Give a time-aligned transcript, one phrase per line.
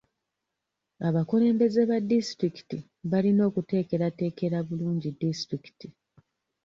[1.07, 2.77] Abakulembeze ba disitulikiti
[3.11, 5.87] balina okuteekerateekera bulungi disitulikiti.